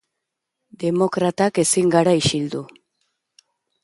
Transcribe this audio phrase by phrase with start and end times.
[0.83, 2.63] Demokratak ezin gara isildu.